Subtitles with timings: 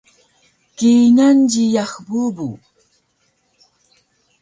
[0.77, 2.49] Kingal jiyax bubu